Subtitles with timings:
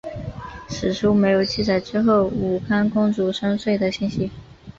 [0.67, 4.31] 史书没有记载之后武康公主生卒的信息。